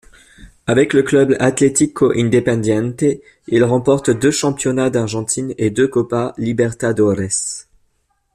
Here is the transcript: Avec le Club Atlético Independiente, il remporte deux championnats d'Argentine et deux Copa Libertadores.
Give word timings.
Avec 0.65 0.93
le 0.93 1.03
Club 1.03 1.37
Atlético 1.39 2.11
Independiente, 2.17 3.03
il 3.47 3.63
remporte 3.63 4.09
deux 4.09 4.31
championnats 4.31 4.89
d'Argentine 4.89 5.53
et 5.59 5.69
deux 5.69 5.87
Copa 5.87 6.33
Libertadores. 6.39 7.65